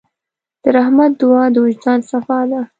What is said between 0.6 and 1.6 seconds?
د رحمت دعا د